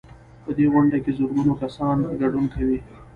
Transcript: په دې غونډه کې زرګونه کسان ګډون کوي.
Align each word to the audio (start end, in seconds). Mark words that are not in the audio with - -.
په 0.43 0.51
دې 0.57 0.65
غونډه 0.73 0.97
کې 1.03 1.11
زرګونه 1.17 1.53
کسان 1.61 1.97
ګډون 2.21 2.45
کوي. 2.55 2.79